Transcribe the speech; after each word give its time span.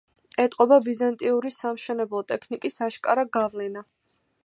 ეტყობა 0.43 0.79
ბიზანტიური 0.87 1.53
სამშენებლო 1.59 2.25
ტექნიკის 2.33 2.81
აშკარა 2.89 3.31
გავლენა. 3.39 3.87